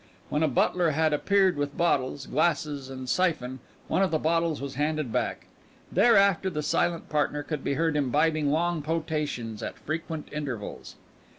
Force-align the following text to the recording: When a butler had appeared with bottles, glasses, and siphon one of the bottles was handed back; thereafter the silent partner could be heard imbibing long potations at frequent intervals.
When 0.29 0.41
a 0.41 0.47
butler 0.47 0.89
had 0.89 1.13
appeared 1.13 1.57
with 1.57 1.77
bottles, 1.77 2.25
glasses, 2.25 2.89
and 2.89 3.07
siphon 3.07 3.59
one 3.87 4.01
of 4.01 4.09
the 4.09 4.17
bottles 4.17 4.59
was 4.59 4.73
handed 4.73 5.11
back; 5.13 5.45
thereafter 5.91 6.49
the 6.49 6.63
silent 6.63 7.07
partner 7.07 7.43
could 7.43 7.63
be 7.63 7.75
heard 7.75 7.95
imbibing 7.95 8.49
long 8.49 8.81
potations 8.81 9.61
at 9.61 9.77
frequent 9.77 10.27
intervals. 10.31 10.95